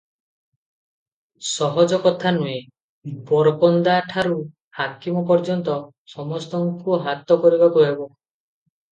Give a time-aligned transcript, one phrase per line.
[1.47, 2.61] ସହଜ କଥା ନୁହେଁ,
[3.31, 4.37] ବରକନ୍ଦାଠାରୁ
[4.79, 5.75] ହାକିମ ପର୍ଯ୍ୟନ୍ତ
[6.13, 8.09] ସମସ୍ତଙ୍କୁ ହାତ କରିବାକୁ ହେବ।